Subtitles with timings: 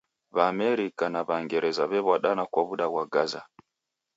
[0.35, 3.41] W'aamerika na W'angereza w'ew'adana kwa w'uda ghwa Gaza.